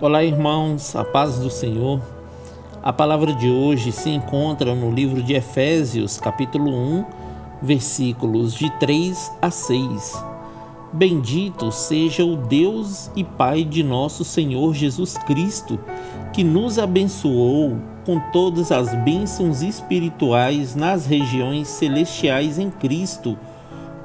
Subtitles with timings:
[0.00, 2.00] Olá, irmãos, a paz do Senhor.
[2.80, 7.04] A palavra de hoje se encontra no livro de Efésios, capítulo 1,
[7.60, 10.24] versículos de 3 a 6.
[10.92, 15.80] Bendito seja o Deus e Pai de nosso Senhor Jesus Cristo,
[16.32, 17.76] que nos abençoou
[18.06, 23.36] com todas as bênçãos espirituais nas regiões celestiais em Cristo,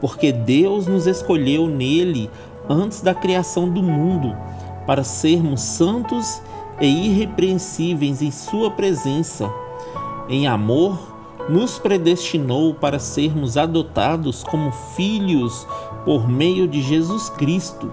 [0.00, 2.30] porque Deus nos escolheu nele
[2.66, 4.34] antes da criação do mundo
[4.86, 6.42] para sermos santos
[6.80, 9.52] e irrepreensíveis em Sua presença.
[10.28, 10.98] Em amor,
[11.48, 15.66] nos predestinou para sermos adotados como filhos
[16.04, 17.92] por meio de Jesus Cristo,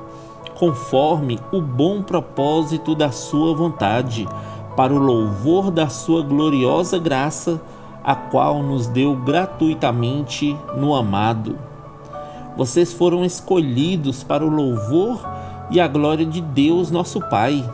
[0.58, 4.28] conforme o bom propósito da Sua vontade,
[4.76, 7.62] para o louvor da Sua gloriosa graça,
[8.04, 11.58] a qual nos deu gratuitamente no amado.
[12.56, 15.20] Vocês foram escolhidos para o louvor
[15.70, 17.68] e a glória de Deus, nosso Pai.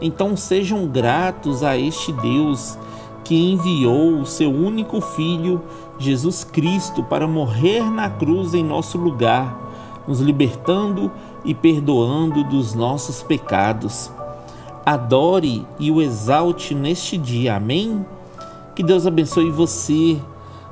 [0.00, 2.78] Então sejam gratos a este Deus
[3.24, 5.62] que enviou o seu único Filho,
[5.98, 11.10] Jesus Cristo, para morrer na cruz em nosso lugar, nos libertando
[11.44, 14.10] e perdoando dos nossos pecados.
[14.84, 17.56] Adore e o exalte neste dia.
[17.56, 18.06] Amém?
[18.74, 20.18] Que Deus abençoe você,